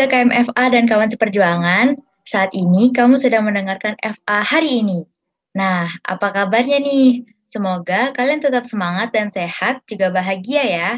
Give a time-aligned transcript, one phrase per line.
[0.00, 1.86] warga KMFA dan kawan seperjuangan,
[2.24, 5.04] saat ini kamu sedang mendengarkan FA hari ini.
[5.52, 7.28] Nah, apa kabarnya nih?
[7.52, 10.90] Semoga kalian tetap semangat dan sehat, juga bahagia ya.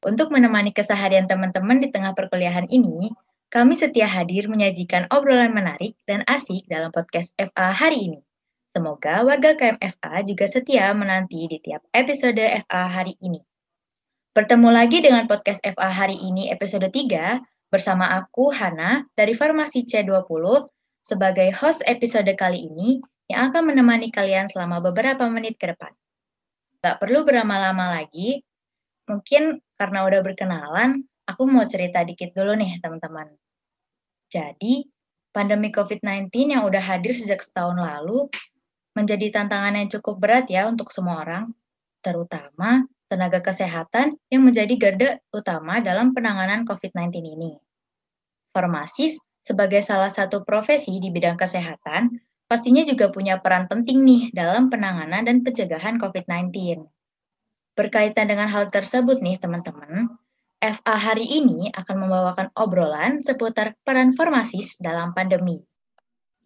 [0.00, 3.12] Untuk menemani keseharian teman-teman di tengah perkuliahan ini,
[3.52, 8.24] kami setia hadir menyajikan obrolan menarik dan asik dalam podcast FA hari ini.
[8.72, 13.44] Semoga warga KMFA juga setia menanti di tiap episode FA hari ini.
[14.32, 20.66] Bertemu lagi dengan podcast FA hari ini episode 3 bersama aku Hana dari Farmasi C20
[21.02, 25.90] sebagai host episode kali ini yang akan menemani kalian selama beberapa menit ke depan.
[26.82, 28.42] Gak perlu berlama-lama lagi,
[29.10, 33.34] mungkin karena udah berkenalan, aku mau cerita dikit dulu nih teman-teman.
[34.30, 34.86] Jadi,
[35.34, 38.30] pandemi COVID-19 yang udah hadir sejak setahun lalu
[38.96, 41.52] menjadi tantangan yang cukup berat ya untuk semua orang,
[42.00, 47.52] terutama tenaga kesehatan yang menjadi garda utama dalam penanganan COVID-19 ini.
[48.50, 54.70] Farmasis sebagai salah satu profesi di bidang kesehatan pastinya juga punya peran penting nih dalam
[54.70, 56.82] penanganan dan pencegahan COVID-19.
[57.76, 60.08] Berkaitan dengan hal tersebut nih teman-teman,
[60.56, 65.60] FA hari ini akan membawakan obrolan seputar peran farmasis dalam pandemi.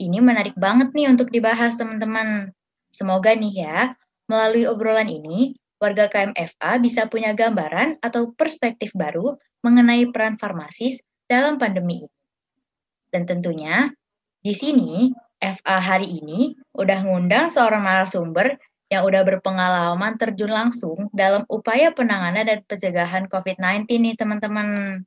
[0.00, 2.50] Ini menarik banget nih untuk dibahas teman-teman.
[2.90, 3.94] Semoga nih ya,
[4.26, 11.56] melalui obrolan ini, warga KMFA bisa punya gambaran atau perspektif baru mengenai peran farmasis dalam
[11.56, 12.12] pandemi ini.
[13.10, 13.90] Dan tentunya,
[14.44, 18.60] di sini FA hari ini udah ngundang seorang narasumber
[18.92, 25.00] yang udah berpengalaman terjun langsung dalam upaya penanganan dan pencegahan COVID-19 nih teman-teman.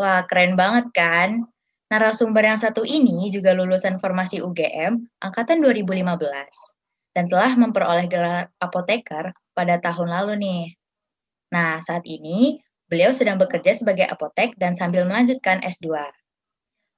[0.00, 1.44] Wah, keren banget kan?
[1.90, 6.79] Narasumber yang satu ini juga lulusan formasi UGM angkatan 2015
[7.14, 10.64] dan telah memperoleh gelar apoteker pada tahun lalu nih.
[11.50, 15.90] Nah, saat ini beliau sedang bekerja sebagai apotek dan sambil melanjutkan S2.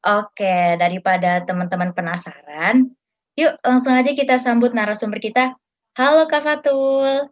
[0.02, 2.90] Oke, daripada teman-teman penasaran,
[3.38, 5.54] yuk langsung aja kita sambut narasumber kita.
[5.94, 7.30] Halo Kak Fatul.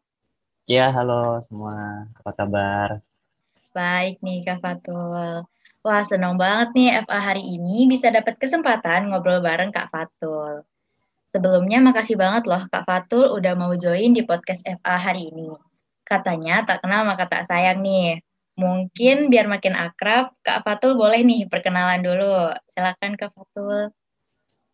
[0.71, 2.07] Ya, halo semua.
[2.23, 2.89] Apa kabar?
[3.75, 5.45] Baik nih Kak Fatul.
[5.81, 10.63] Wah, senang banget nih FA hari ini bisa dapat kesempatan ngobrol bareng Kak Fatul.
[11.31, 15.55] Sebelumnya makasih banget loh Kak Fatul udah mau join di podcast FA hari ini.
[16.03, 18.19] Katanya tak kenal maka tak sayang nih.
[18.59, 22.51] Mungkin biar makin akrab, Kak Fatul boleh nih perkenalan dulu.
[22.75, 23.95] Silakan Kak Fatul.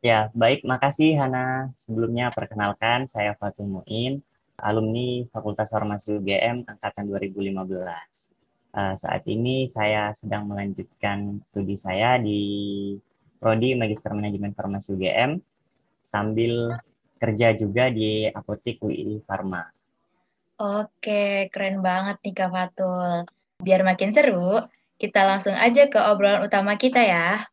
[0.00, 0.65] Ya, baik.
[0.65, 1.77] Makasih Hana.
[1.77, 4.25] Sebelumnya perkenalkan, saya Fatul Muin,
[4.56, 8.33] alumni Fakultas Farmasi UGM angkatan 2015.
[8.77, 12.41] Uh, saat ini saya sedang melanjutkan studi saya di
[13.37, 15.37] Prodi Magister Manajemen Farmasi UGM
[16.06, 16.78] sambil
[17.19, 19.67] kerja juga di apotek UI Pharma.
[20.56, 23.28] Oke, keren banget nih Kak Fatul.
[23.61, 24.62] Biar makin seru,
[24.97, 27.45] kita langsung aja ke obrolan utama kita ya.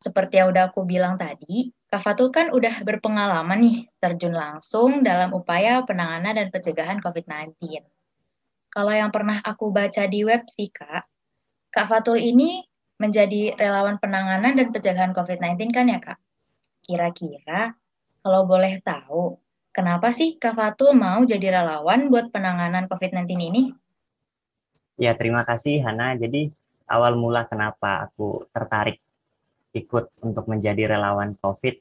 [0.00, 5.32] Seperti yang udah aku bilang tadi, Kak Fatul kan udah berpengalaman nih terjun langsung dalam
[5.36, 7.84] upaya penanganan dan pencegahan COVID-19.
[8.72, 11.04] Kalau yang pernah aku baca di web sih Kak,
[11.72, 12.64] Kak Fatul ini
[12.96, 16.18] menjadi relawan penanganan dan pencegahan COVID-19 kan ya Kak?
[16.86, 17.74] Kira-kira
[18.22, 19.34] kalau boleh tahu,
[19.74, 23.62] kenapa sih Kak Fatul mau jadi relawan buat penanganan COVID-19 ini?
[24.94, 26.14] Ya, terima kasih Hana.
[26.14, 26.48] Jadi
[26.86, 29.02] awal mula kenapa aku tertarik
[29.74, 31.74] ikut untuk menjadi relawan COVID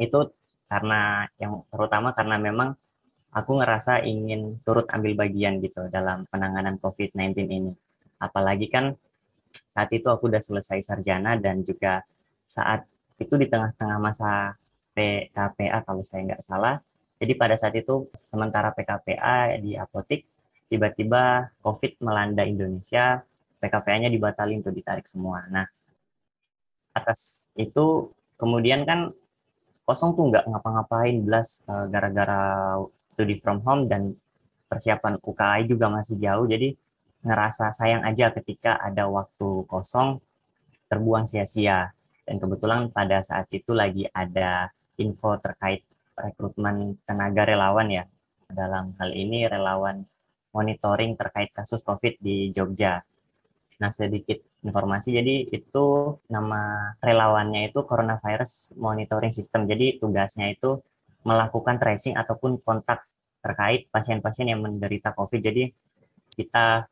[0.00, 0.20] itu
[0.66, 2.74] karena yang terutama karena memang
[3.30, 7.72] aku ngerasa ingin turut ambil bagian gitu dalam penanganan COVID-19 ini.
[8.18, 8.96] Apalagi kan
[9.68, 12.02] saat itu aku udah selesai sarjana dan juga
[12.42, 12.86] saat
[13.18, 14.58] itu di tengah-tengah masa
[14.94, 16.78] PKPA kalau saya nggak salah.
[17.18, 20.26] Jadi pada saat itu sementara PKPA di apotik
[20.66, 23.22] tiba-tiba COVID melanda Indonesia,
[23.62, 25.46] PKPA-nya dibatalin tuh ditarik semua.
[25.46, 25.66] Nah,
[26.94, 29.14] atas itu kemudian kan
[29.84, 34.16] kosong tuh nggak ngapa-ngapain belas uh, gara-gara studi from home dan
[34.66, 36.72] persiapan UKI juga masih jauh jadi
[37.24, 40.20] ngerasa sayang aja ketika ada waktu kosong
[40.88, 41.92] terbuang sia-sia
[42.24, 45.84] dan kebetulan pada saat itu lagi ada info terkait
[46.16, 48.04] rekrutmen tenaga relawan ya.
[48.48, 50.04] Dalam hal ini relawan
[50.54, 53.02] monitoring terkait kasus COVID di Jogja.
[53.82, 59.66] Nah, sedikit informasi, jadi itu nama relawannya itu Coronavirus Monitoring System.
[59.66, 60.78] Jadi tugasnya itu
[61.26, 63.02] melakukan tracing ataupun kontak
[63.42, 65.40] terkait pasien-pasien yang menderita COVID.
[65.42, 65.68] Jadi
[66.38, 66.86] kita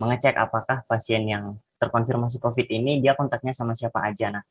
[0.00, 4.32] mengecek apakah pasien yang terkonfirmasi COVID ini dia kontaknya sama siapa aja.
[4.32, 4.44] Nah,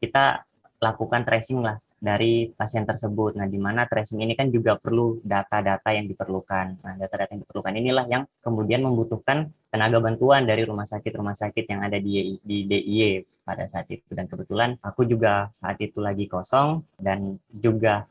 [0.00, 0.44] kita
[0.82, 3.40] lakukan tracing lah dari pasien tersebut.
[3.40, 6.84] Nah, di mana tracing ini kan juga perlu data-data yang diperlukan.
[6.84, 11.80] Nah, data-data yang diperlukan inilah yang kemudian membutuhkan tenaga bantuan dari rumah sakit-rumah sakit yang
[11.80, 14.12] ada di, di DIY pada saat itu.
[14.12, 18.04] Dan kebetulan aku juga saat itu lagi kosong dan juga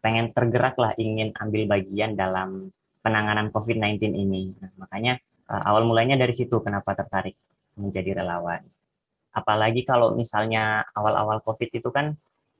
[0.00, 2.72] pengen tergerak lah ingin ambil bagian dalam
[3.04, 4.56] penanganan COVID-19 ini.
[4.56, 5.20] Nah, makanya
[5.52, 7.36] uh, awal mulanya dari situ kenapa tertarik
[7.76, 8.64] menjadi relawan.
[9.36, 12.16] Apalagi kalau misalnya awal-awal COVID itu kan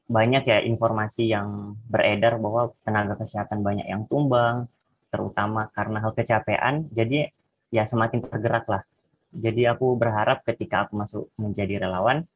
[0.06, 4.68] banyak ya informasi yang beredar bahwa tenaga kesehatan banyak yang tumbang,
[5.08, 6.92] terutama karena hal kecapean.
[6.92, 7.26] Jadi
[7.72, 8.84] ya semakin tergerak lah.
[9.32, 12.28] Jadi aku berharap ketika aku masuk menjadi relawan,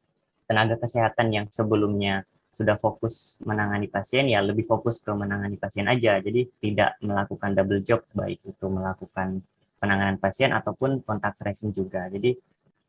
[0.49, 6.19] tenaga kesehatan yang sebelumnya sudah fokus menangani pasien ya lebih fokus ke menangani pasien aja.
[6.19, 9.39] Jadi tidak melakukan double job baik itu melakukan
[9.79, 12.11] penanganan pasien ataupun kontak tracing juga.
[12.11, 12.35] Jadi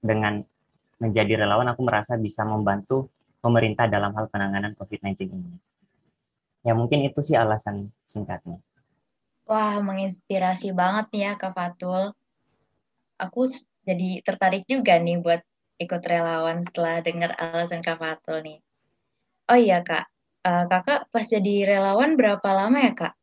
[0.02, 0.42] dengan
[1.00, 3.08] menjadi relawan aku merasa bisa membantu
[3.42, 5.58] pemerintah dalam hal penanganan COVID-19 ini.
[6.62, 8.62] Ya mungkin itu sih alasan singkatnya.
[9.50, 12.14] Wah, menginspirasi banget nih ya Kak Fatul.
[13.18, 13.50] Aku
[13.82, 15.42] jadi tertarik juga nih buat
[15.82, 18.58] ikut relawan setelah dengar alasan Kak Fatul nih.
[19.50, 20.06] Oh iya Kak,
[20.46, 23.14] uh, Kakak pas jadi relawan berapa lama ya Kak?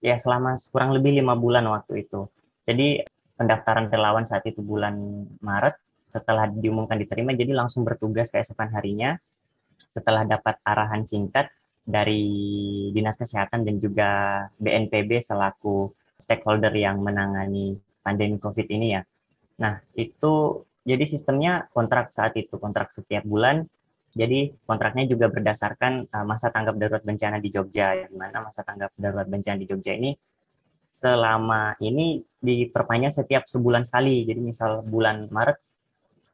[0.00, 2.28] Ya selama kurang lebih lima bulan waktu itu.
[2.64, 3.04] Jadi
[3.36, 4.96] pendaftaran relawan saat itu bulan
[5.44, 5.76] Maret,
[6.14, 9.18] setelah diumumkan diterima jadi langsung bertugas keesokan harinya
[9.90, 11.50] setelah dapat arahan singkat
[11.84, 12.22] dari
[12.94, 14.10] Dinas Kesehatan dan juga
[14.56, 19.02] BNPB selaku stakeholder yang menangani pandemi COVID ini ya.
[19.60, 23.68] Nah, itu jadi sistemnya kontrak saat itu, kontrak setiap bulan.
[24.14, 28.94] Jadi kontraknya juga berdasarkan uh, masa tanggap darurat bencana di Jogja, di mana masa tanggap
[28.94, 30.14] darurat bencana di Jogja ini
[30.86, 34.22] selama ini diperpanjang setiap sebulan sekali.
[34.22, 35.58] Jadi misal bulan Maret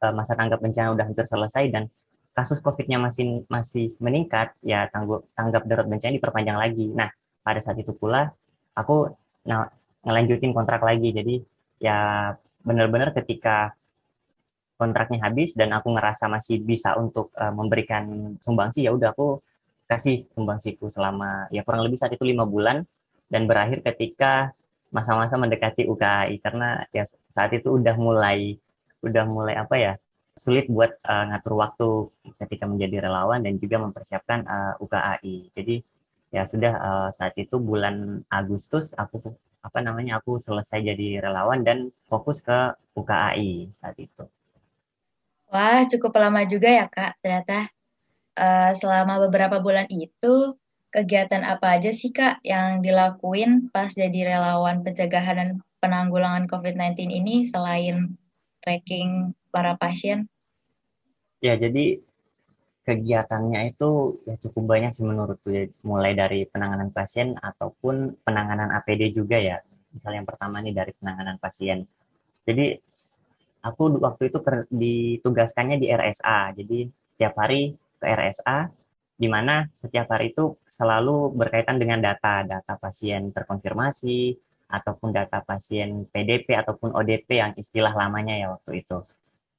[0.02, 1.88] uh, masa tanggap bencana udah hampir selesai dan
[2.30, 6.86] kasus COVID-nya masih masih meningkat, ya tanggup, tanggap darurat bencana diperpanjang lagi.
[6.94, 7.10] Nah,
[7.42, 8.30] pada saat itu pula
[8.76, 9.10] aku
[9.44, 9.66] nah,
[10.06, 11.10] ngelanjutin kontrak lagi.
[11.10, 11.42] Jadi
[11.82, 12.30] ya
[12.62, 13.74] benar-benar ketika
[14.80, 19.40] kontraknya habis dan aku ngerasa masih bisa untuk uh, memberikan sumbangsi ya udah aku
[19.84, 22.80] kasih sumbangsiku selama ya kurang lebih saat itu lima bulan
[23.28, 24.56] dan berakhir ketika
[24.88, 28.56] masa-masa mendekati UKI karena ya saat itu udah mulai
[29.00, 29.92] udah mulai apa ya
[30.40, 31.88] sulit buat uh, ngatur waktu
[32.40, 35.36] ketika menjadi relawan dan juga mempersiapkan uh, eh, UKAI.
[35.52, 35.76] Jadi
[36.30, 39.20] ya sudah uh, saat itu bulan Agustus aku
[39.60, 44.24] apa namanya aku selesai jadi relawan dan fokus ke UKAI saat itu.
[45.50, 47.68] Wah cukup lama juga ya kak ternyata
[48.38, 50.56] uh, selama beberapa bulan itu
[50.88, 55.50] kegiatan apa aja sih kak yang dilakuin pas jadi relawan pencegahan dan
[55.82, 58.19] penanggulangan COVID-19 ini selain
[58.60, 60.28] tracking para pasien?
[61.40, 62.00] Ya, jadi
[62.84, 65.68] kegiatannya itu ya cukup banyak sih menurutku ya.
[65.84, 69.60] mulai dari penanganan pasien ataupun penanganan APD juga ya.
[69.92, 71.84] Misalnya yang pertama nih dari penanganan pasien.
[72.44, 72.76] Jadi
[73.62, 74.38] aku waktu itu
[74.72, 76.56] ditugaskannya di RSA.
[76.56, 76.88] Jadi
[77.20, 78.58] tiap hari ke RSA
[79.20, 84.32] di mana setiap hari itu selalu berkaitan dengan data, data pasien terkonfirmasi,
[84.70, 89.02] ataupun data pasien PDP ataupun ODP yang istilah lamanya ya waktu itu.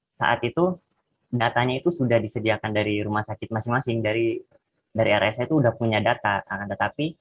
[0.08, 0.80] Saat itu
[1.32, 4.40] datanya itu sudah disediakan dari rumah sakit masing-masing dari
[4.92, 7.16] dari RSA itu udah punya data, akan tetapi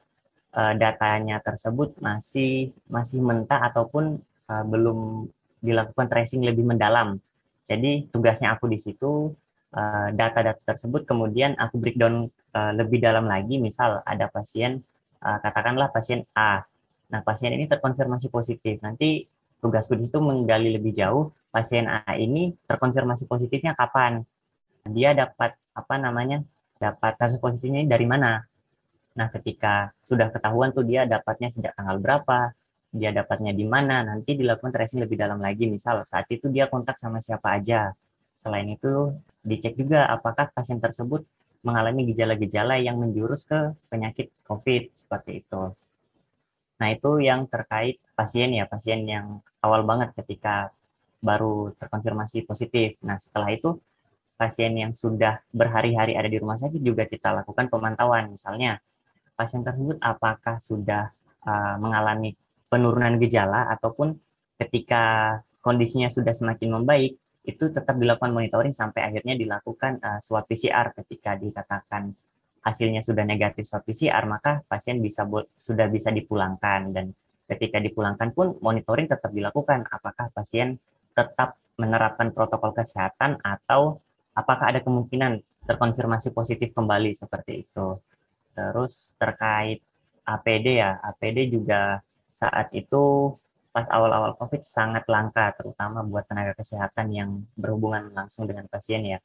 [0.58, 4.18] uh, datanya tersebut masih masih mentah ataupun
[4.50, 5.30] uh, belum
[5.62, 7.18] dilakukan tracing lebih mendalam.
[7.62, 9.30] Jadi tugasnya aku di situ
[9.76, 13.60] eh, data-data tersebut kemudian aku breakdown lebih dalam lagi.
[13.60, 14.82] Misal ada pasien
[15.20, 16.64] katakanlah pasien A
[17.10, 18.78] Nah, pasien ini terkonfirmasi positif.
[18.82, 19.26] Nanti
[19.60, 24.22] tugasku di situ menggali lebih jauh pasien A ini terkonfirmasi positifnya kapan.
[24.86, 26.40] Dia dapat apa namanya?
[26.80, 28.40] dapat kasus positifnya dari mana.
[29.12, 32.56] Nah, ketika sudah ketahuan tuh dia dapatnya sejak tanggal berapa,
[32.90, 35.68] dia dapatnya di mana, nanti dilakukan tracing lebih dalam lagi.
[35.68, 37.92] Misal saat itu dia kontak sama siapa aja.
[38.32, 39.12] Selain itu,
[39.44, 41.20] dicek juga apakah pasien tersebut
[41.60, 45.62] mengalami gejala-gejala yang menjurus ke penyakit COVID seperti itu.
[46.80, 50.72] Nah, itu yang terkait pasien ya, pasien yang awal banget ketika
[51.20, 52.96] baru terkonfirmasi positif.
[53.04, 53.76] Nah, setelah itu
[54.40, 58.32] pasien yang sudah berhari-hari ada di rumah sakit juga kita lakukan pemantauan.
[58.32, 58.80] Misalnya,
[59.36, 61.12] pasien tersebut apakah sudah
[61.44, 62.32] uh, mengalami
[62.72, 64.16] penurunan gejala ataupun
[64.56, 70.92] ketika kondisinya sudah semakin membaik, itu tetap dilakukan monitoring sampai akhirnya dilakukan uh, swab PCR
[70.96, 72.16] ketika dikatakan
[72.60, 75.24] hasilnya sudah negatif swab PCR, maka pasien bisa
[75.60, 77.06] sudah bisa dipulangkan dan
[77.50, 80.78] ketika dipulangkan pun monitoring tetap dilakukan apakah pasien
[81.16, 83.98] tetap menerapkan protokol kesehatan atau
[84.36, 87.98] apakah ada kemungkinan terkonfirmasi positif kembali seperti itu.
[88.54, 89.80] Terus terkait
[90.22, 93.34] APD ya, APD juga saat itu
[93.70, 99.18] pas awal-awal COVID sangat langka, terutama buat tenaga kesehatan yang berhubungan langsung dengan pasien ya.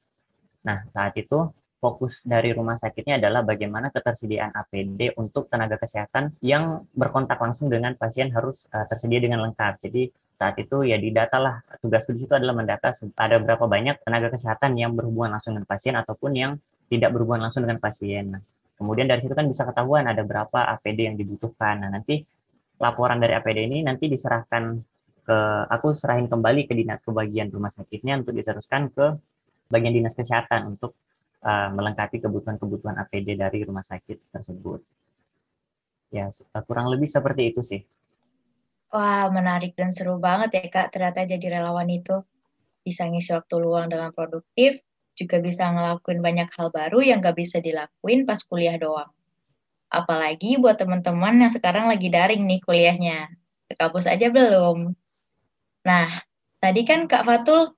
[0.65, 1.49] Nah, saat itu
[1.79, 7.93] fokus dari rumah sakitnya adalah bagaimana ketersediaan APD untuk tenaga kesehatan yang berkontak langsung dengan
[7.99, 9.83] pasien harus uh, tersedia dengan lengkap.
[9.83, 14.27] Jadi saat itu ya didata lah, tugasku di situ adalah mendata ada berapa banyak tenaga
[14.33, 16.51] kesehatan yang berhubungan langsung dengan pasien ataupun yang
[16.91, 18.35] tidak berhubungan langsung dengan pasien.
[18.35, 18.41] Nah,
[18.75, 21.85] kemudian dari situ kan bisa ketahuan ada berapa APD yang dibutuhkan.
[21.85, 22.23] Nah, nanti
[22.79, 24.63] laporan dari APD ini nanti diserahkan
[25.25, 25.37] ke
[25.71, 29.05] aku serahin kembali ke dinas ke bagian rumah sakitnya untuk diteruskan ke
[29.73, 30.93] bagian dinas kesehatan untuk
[31.45, 34.81] uh, melengkapi kebutuhan-kebutuhan APD dari rumah sakit tersebut.
[36.09, 36.33] Ya,
[36.65, 37.81] kurang lebih seperti itu sih.
[38.89, 42.25] Wah, menarik dan seru banget ya Kak, ternyata jadi relawan itu.
[42.85, 44.79] Bisa ngisi waktu luang dengan produktif,
[45.17, 49.09] juga bisa ngelakuin banyak hal baru yang gak bisa dilakuin pas kuliah doang.
[49.89, 53.31] Apalagi buat teman-teman yang sekarang lagi daring nih kuliahnya.
[53.65, 54.93] Ke kampus aja belum?
[55.87, 56.07] Nah,
[56.61, 57.73] tadi kan Kak Fatul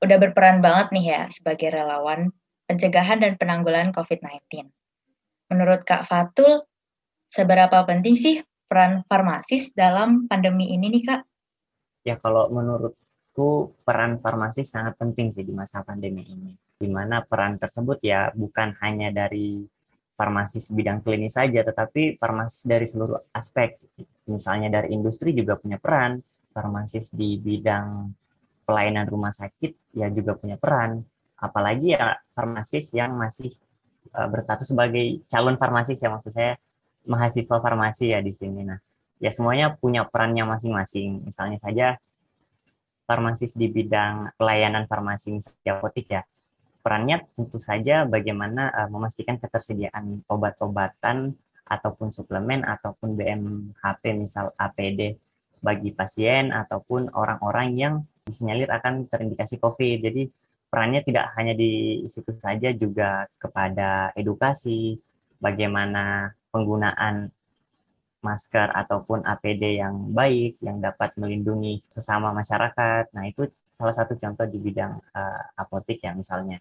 [0.00, 2.32] udah berperan banget nih ya sebagai relawan
[2.70, 4.70] pencegahan dan penanggulangan COVID-19.
[5.50, 6.62] Menurut Kak Fatul,
[7.26, 8.38] seberapa penting sih
[8.70, 11.20] peran farmasis dalam pandemi ini nih Kak?
[12.06, 16.54] Ya kalau menurutku peran farmasis sangat penting sih di masa pandemi ini.
[16.78, 19.66] Di mana peran tersebut ya bukan hanya dari
[20.14, 23.82] farmasis bidang klinis saja, tetapi farmasis dari seluruh aspek.
[24.30, 26.22] Misalnya dari industri juga punya peran,
[26.54, 28.14] farmasis di bidang
[28.62, 31.02] pelayanan rumah sakit ya juga punya peran.
[31.40, 33.50] Apalagi ya farmasis yang masih
[34.12, 36.60] uh, berstatus sebagai calon farmasis ya maksud saya
[37.08, 38.68] mahasiswa farmasi ya di sini.
[38.68, 38.78] Nah,
[39.18, 41.24] ya semuanya punya perannya masing-masing.
[41.24, 41.96] Misalnya saja
[43.08, 46.22] farmasis di bidang pelayanan farmasi misalnya apotik ya
[46.80, 51.36] perannya tentu saja bagaimana uh, memastikan ketersediaan obat-obatan
[51.70, 55.14] ataupun suplemen ataupun BMHP misal APD
[55.60, 57.94] bagi pasien ataupun orang-orang yang
[58.24, 59.96] disinyalir akan terindikasi COVID.
[60.02, 60.22] Jadi
[60.70, 64.96] perannya tidak hanya di situ saja juga kepada edukasi
[65.42, 67.34] bagaimana penggunaan
[68.20, 73.10] masker ataupun APD yang baik yang dapat melindungi sesama masyarakat.
[73.16, 76.60] Nah, itu salah satu contoh di bidang uh, apotik ya misalnya.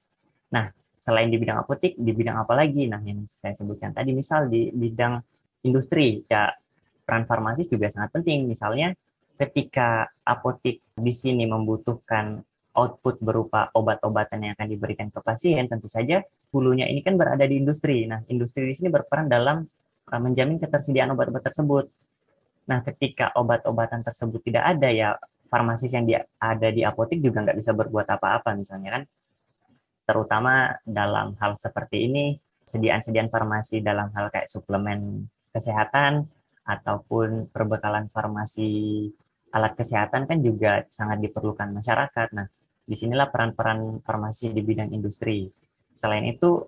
[0.56, 2.88] Nah, selain di bidang apotik, di bidang apa lagi?
[2.88, 5.20] Nah, yang saya sebutkan tadi, misal di bidang
[5.68, 6.50] industri, ya
[7.04, 8.48] peran farmasis juga sangat penting.
[8.48, 8.96] Misalnya,
[9.36, 12.40] ketika apotik di sini membutuhkan
[12.76, 16.22] output berupa obat-obatan yang akan diberikan ke pasien, tentu saja
[16.54, 18.06] hulunya ini kan berada di industri.
[18.06, 19.66] Nah, industri di sini berperan dalam
[20.10, 21.90] uh, menjamin ketersediaan obat-obat tersebut.
[22.70, 25.18] Nah, ketika obat-obatan tersebut tidak ada, ya
[25.50, 26.06] farmasis yang
[26.38, 29.04] ada di apotik juga nggak bisa berbuat apa-apa misalnya kan
[30.06, 32.26] terutama dalam hal seperti ini
[32.66, 36.30] sediaan-sediaan farmasi dalam hal kayak suplemen kesehatan
[36.66, 39.10] ataupun perbekalan farmasi
[39.50, 42.28] alat kesehatan kan juga sangat diperlukan masyarakat.
[42.38, 42.46] Nah,
[42.90, 45.46] di sinilah peran-peran farmasi di bidang industri.
[45.94, 46.66] Selain itu,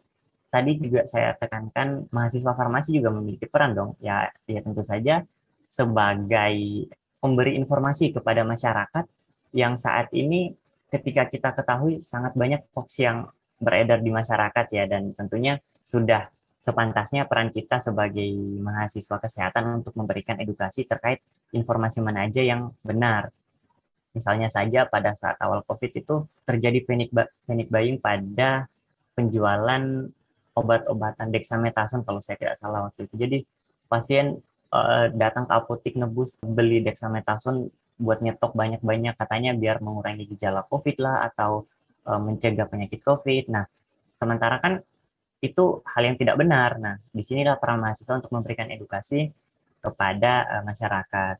[0.53, 3.97] tadi juga saya tekankan mahasiswa farmasi juga memiliki peran dong.
[3.97, 5.25] Ya, ya tentu saja
[5.65, 6.53] sebagai
[7.17, 9.09] pemberi informasi kepada masyarakat
[9.57, 10.53] yang saat ini
[10.93, 16.27] ketika kita ketahui sangat banyak hoax yang beredar di masyarakat ya dan tentunya sudah
[16.61, 18.29] sepantasnya peran kita sebagai
[18.61, 21.25] mahasiswa kesehatan untuk memberikan edukasi terkait
[21.55, 23.33] informasi mana aja yang benar.
[24.11, 27.09] Misalnya saja pada saat awal COVID itu terjadi panic,
[27.47, 28.67] panic buying pada
[29.15, 29.83] penjualan
[30.51, 33.15] obat-obatan dexamethasone kalau saya tidak salah waktu itu.
[33.15, 33.37] Jadi
[33.87, 34.39] pasien
[34.75, 40.97] uh, datang ke apotik nebus beli dexamethasone buat nyetok banyak-banyak katanya biar mengurangi gejala COVID
[40.99, 41.69] lah atau
[42.09, 43.47] uh, mencegah penyakit COVID.
[43.53, 43.63] Nah,
[44.17, 44.81] sementara kan
[45.39, 46.81] itu hal yang tidak benar.
[46.81, 49.29] Nah, di sinilah peran mahasiswa untuk memberikan edukasi
[49.79, 51.35] kepada uh, masyarakat.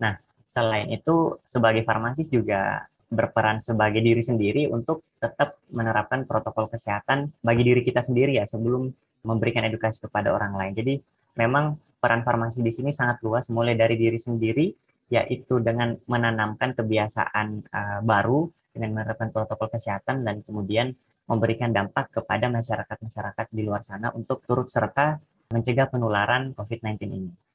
[0.00, 0.14] Nah,
[0.48, 7.64] selain itu sebagai farmasis juga berperan sebagai diri sendiri untuk tetap menerapkan protokol kesehatan bagi
[7.64, 8.88] diri kita sendiri ya sebelum
[9.24, 10.72] memberikan edukasi kepada orang lain.
[10.76, 10.94] Jadi
[11.36, 14.72] memang peran farmasi di sini sangat luas mulai dari diri sendiri
[15.08, 20.92] yaitu dengan menanamkan kebiasaan uh, baru dengan menerapkan protokol kesehatan dan kemudian
[21.28, 25.16] memberikan dampak kepada masyarakat-masyarakat di luar sana untuk turut serta
[25.48, 27.47] mencegah penularan COVID-19 ini.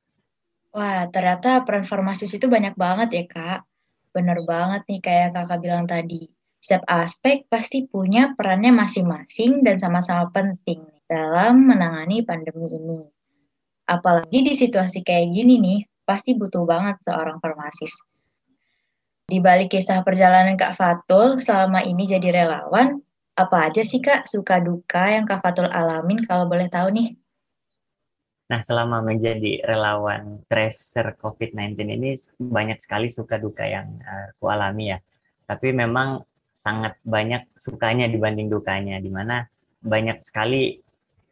[0.74, 3.60] Wah, ternyata peran farmasis itu banyak banget ya, Kak.
[4.10, 6.26] Bener banget nih kayak Kakak bilang tadi.
[6.58, 13.02] Setiap aspek pasti punya perannya masing-masing dan sama-sama penting dalam menangani pandemi ini.
[13.86, 17.94] Apalagi di situasi kayak gini nih, pasti butuh banget seorang farmasis.
[19.30, 22.98] Di balik kisah perjalanan Kak Fatul selama ini jadi relawan,
[23.34, 27.18] Apa aja sih Kak suka duka yang Kak Fatul alamin kalau boleh tahu nih?
[28.54, 34.94] Nah, selama menjadi relawan tracer COVID-19 ini banyak sekali suka duka yang uh, aku alami
[34.94, 35.02] ya.
[35.50, 36.22] Tapi memang
[36.54, 39.50] sangat banyak sukanya dibanding dukanya, di mana
[39.82, 40.78] banyak sekali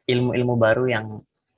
[0.10, 1.06] ilmu-ilmu baru yang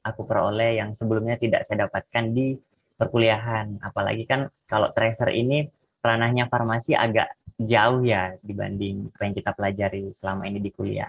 [0.03, 2.59] aku peroleh yang sebelumnya tidak saya dapatkan di
[2.99, 3.79] perkuliahan.
[3.87, 5.63] Apalagi kan kalau tracer ini
[6.03, 11.07] ranahnya farmasi agak jauh ya dibanding apa yang kita pelajari selama ini di kuliah.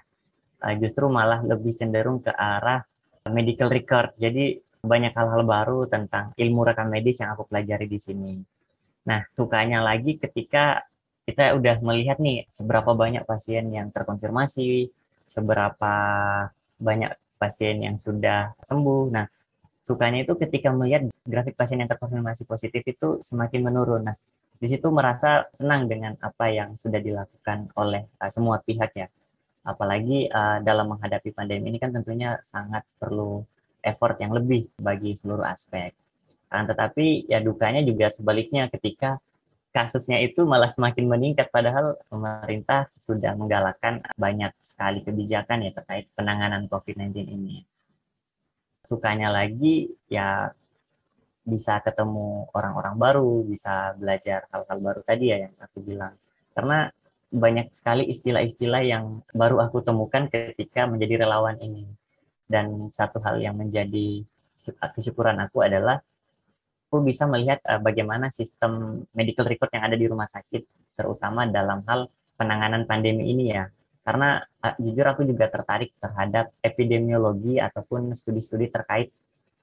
[0.63, 2.87] Uh, justru malah lebih cenderung ke arah
[3.29, 4.13] medical record.
[4.21, 8.37] Jadi banyak hal-hal baru tentang ilmu rekam medis yang aku pelajari di sini.
[9.09, 10.85] Nah, sukanya lagi ketika
[11.25, 14.93] kita udah melihat nih seberapa banyak pasien yang terkonfirmasi,
[15.25, 15.95] seberapa
[16.77, 19.09] banyak pasien yang sudah sembuh.
[19.09, 19.25] Nah,
[19.81, 24.13] sukanya itu ketika melihat grafik pasien yang terkonfirmasi positif itu semakin menurun.
[24.13, 24.17] Nah,
[24.55, 29.09] di situ merasa senang dengan apa yang sudah dilakukan oleh uh, semua pihak ya.
[29.65, 33.41] Apalagi uh, dalam menghadapi pandemi ini kan tentunya sangat perlu
[33.81, 35.93] effort yang lebih bagi seluruh aspek.
[36.49, 39.19] Kan, tetapi ya dukanya juga sebaliknya ketika
[39.75, 46.71] kasusnya itu malah semakin meningkat padahal pemerintah sudah menggalakkan banyak sekali kebijakan ya terkait penanganan
[46.71, 47.67] COVID-19 ini.
[48.87, 50.55] Sukanya lagi ya
[51.45, 56.15] bisa ketemu orang-orang baru, bisa belajar hal-hal baru tadi ya yang aku bilang.
[56.55, 56.87] Karena
[57.35, 61.91] banyak sekali istilah-istilah yang baru aku temukan ketika menjadi relawan ini.
[62.47, 64.23] Dan satu hal yang menjadi
[64.95, 65.99] kesyukuran aku adalah
[66.87, 71.83] aku bisa melihat uh, bagaimana sistem medical record yang ada di rumah sakit, terutama dalam
[71.91, 72.07] hal
[72.39, 73.67] penanganan pandemi ini ya.
[74.07, 79.11] Karena uh, jujur aku juga tertarik terhadap epidemiologi ataupun studi-studi terkait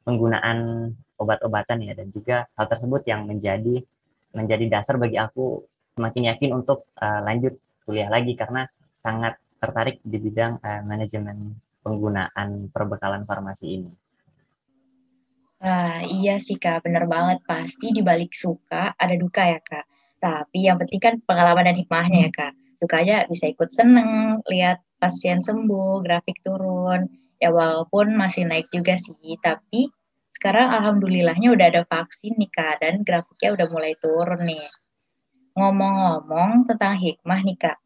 [0.03, 3.85] penggunaan obat-obatan ya dan juga hal tersebut yang menjadi
[4.33, 5.61] menjadi dasar bagi aku
[5.95, 12.69] semakin yakin untuk uh, lanjut kuliah lagi karena sangat tertarik di bidang uh, manajemen penggunaan
[12.69, 13.91] perbekalan farmasi ini.
[15.61, 17.45] Ah, iya sih Kak, bener banget.
[17.45, 19.85] Pasti di balik suka ada duka ya Kak.
[20.17, 22.53] Tapi yang penting kan pengalaman dan hikmahnya ya Kak.
[22.81, 27.05] Sukanya bisa ikut seneng, lihat pasien sembuh, grafik turun.
[27.37, 29.89] Ya walaupun masih naik juga sih, tapi
[30.33, 34.65] sekarang alhamdulillahnya udah ada vaksin nih Kak, dan grafiknya udah mulai turun nih.
[35.57, 37.77] Ngomong-ngomong tentang hikmah nih Kak,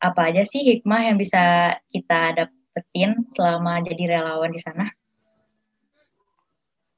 [0.00, 4.90] apa aja sih hikmah yang bisa kita dapetin selama jadi relawan di sana?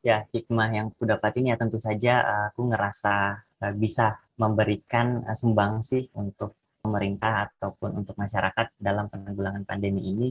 [0.03, 3.15] ya hikmah yang aku dapatin ya tentu saja eh, aku ngerasa
[3.63, 10.29] eh, bisa memberikan uh, sih untuk pemerintah ataupun untuk masyarakat dalam penanggulangan pandemi ini.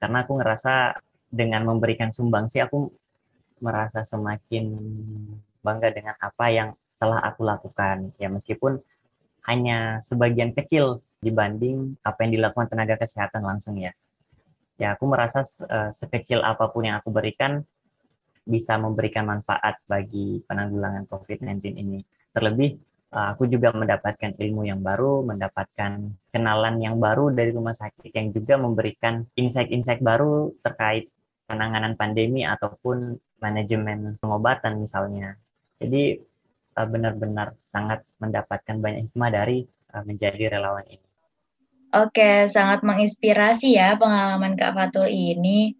[0.00, 0.96] Karena aku ngerasa
[1.28, 2.88] dengan memberikan sumbang sih aku
[3.60, 4.64] merasa semakin
[5.60, 8.16] bangga dengan apa yang telah aku lakukan.
[8.16, 8.80] Ya meskipun
[9.48, 13.92] hanya sebagian kecil dibanding apa yang dilakukan tenaga kesehatan langsung ya
[14.80, 17.60] ya aku merasa uh, sekecil apa pun yang aku berikan
[18.48, 22.00] bisa memberikan manfaat bagi penanggulangan COVID-19 ini.
[22.32, 22.70] Terlebih,
[23.14, 28.32] eh, aku juga mendapatkan ilmu yang baru, mendapatkan kenalan yang baru dari rumah sakit yang
[28.32, 31.12] juga memberikan insight-insight baru terkait
[31.46, 35.34] penanganan pandemi ataupun manajemen pengobatan misalnya.
[35.80, 36.22] Jadi
[36.74, 41.06] benar-benar sangat mendapatkan banyak hikmah dari eh, menjadi relawan ini.
[41.90, 45.74] Oke, sangat menginspirasi ya pengalaman Kak Fatul ini.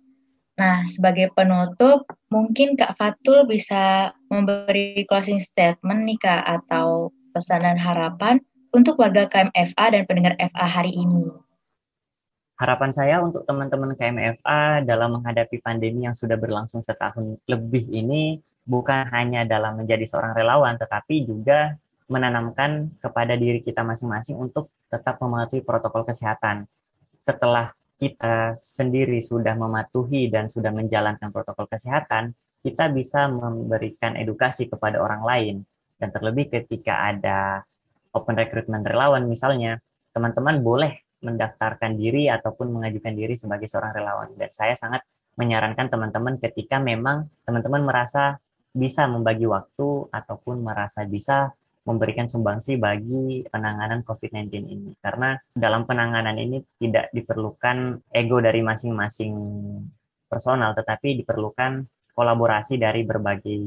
[0.58, 7.78] Nah, sebagai penutup, mungkin Kak Fatul bisa memberi closing statement nih Kak, atau pesan dan
[7.78, 8.42] harapan
[8.74, 11.30] untuk warga KMFA dan pendengar FA hari ini.
[12.58, 19.08] Harapan saya untuk teman-teman KMFA dalam menghadapi pandemi yang sudah berlangsung setahun lebih ini bukan
[19.12, 21.76] hanya dalam menjadi seorang relawan, tetapi juga
[22.10, 26.66] menanamkan kepada diri kita masing-masing untuk tetap mematuhi protokol kesehatan.
[27.22, 27.70] Setelah
[28.00, 35.22] kita sendiri sudah mematuhi dan sudah menjalankan protokol kesehatan, kita bisa memberikan edukasi kepada orang
[35.22, 35.56] lain.
[36.00, 37.62] Dan terlebih ketika ada
[38.16, 39.78] open recruitment relawan misalnya,
[40.10, 44.32] teman-teman boleh mendaftarkan diri ataupun mengajukan diri sebagai seorang relawan.
[44.34, 45.04] Dan saya sangat
[45.36, 51.50] menyarankan teman-teman ketika memang teman-teman merasa bisa membagi waktu ataupun merasa bisa
[51.88, 54.92] memberikan sumbangsi bagi penanganan COVID-19 ini.
[55.00, 59.34] Karena dalam penanganan ini tidak diperlukan ego dari masing-masing
[60.28, 63.60] personal, tetapi diperlukan kolaborasi dari berbagai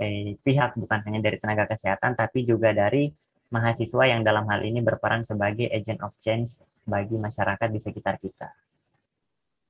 [0.00, 3.12] eh, pihak, bukan hanya dari tenaga kesehatan, tapi juga dari
[3.48, 8.48] mahasiswa yang dalam hal ini berperan sebagai agent of change bagi masyarakat di sekitar kita.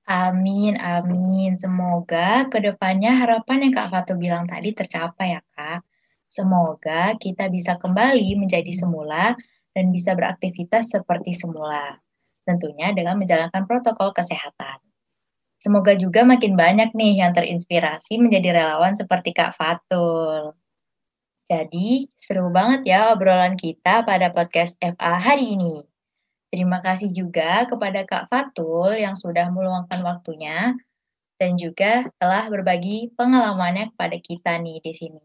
[0.08, 1.60] Amin, amin.
[1.60, 5.84] Semoga ke depannya harapan yang Kak Fatu bilang tadi tercapai ya Kak.
[6.24, 9.36] Semoga kita bisa kembali menjadi semula
[9.76, 12.00] dan bisa beraktivitas seperti semula.
[12.48, 14.80] tentunya dengan menjalankan protokol kesehatan.
[15.60, 20.56] Semoga juga makin banyak nih yang terinspirasi menjadi relawan seperti Kak Fatul.
[21.44, 25.84] Jadi, seru banget ya obrolan kita pada podcast FA hari ini.
[26.48, 30.72] Terima kasih juga kepada Kak Fatul yang sudah meluangkan waktunya
[31.36, 35.24] dan juga telah berbagi pengalamannya kepada kita nih di sini.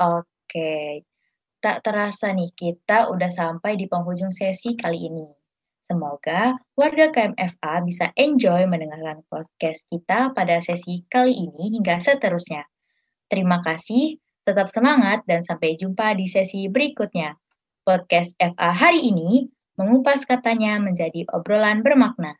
[0.00, 1.04] Oke,
[1.60, 5.28] tak terasa nih kita udah sampai di penghujung sesi kali ini.
[5.84, 12.64] Semoga warga KMFA bisa enjoy mendengarkan podcast kita pada sesi kali ini hingga seterusnya.
[13.28, 14.16] Terima kasih,
[14.48, 17.36] tetap semangat, dan sampai jumpa di sesi berikutnya.
[17.84, 22.36] Podcast FA hari ini mengupas katanya menjadi obrolan bermakna.